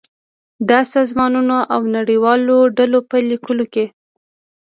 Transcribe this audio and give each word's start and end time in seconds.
د 0.69 0.71
سازمانونو 0.93 1.57
او 1.73 1.81
نړیوالو 1.97 2.57
ډلو 2.77 2.99
په 3.09 3.17
ليکو 3.27 3.53
کې 3.73 3.85